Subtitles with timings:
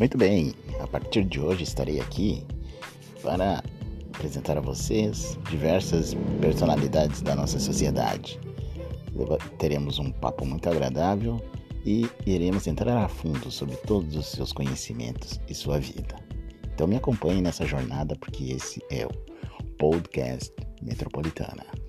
[0.00, 2.42] Muito bem, a partir de hoje estarei aqui
[3.20, 3.62] para
[4.14, 8.40] apresentar a vocês diversas personalidades da nossa sociedade.
[9.58, 11.38] Teremos um papo muito agradável
[11.84, 16.16] e iremos entrar a fundo sobre todos os seus conhecimentos e sua vida.
[16.74, 19.10] Então me acompanhe nessa jornada porque esse é o
[19.76, 21.79] Podcast Metropolitana.